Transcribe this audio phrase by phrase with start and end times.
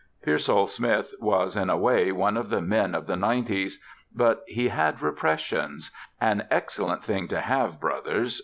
[0.23, 3.79] Pearsall Smith was, in a way, one of the Men of the Nineties.
[4.11, 8.39] But he had Repressions (an excellent thing to have, brothers.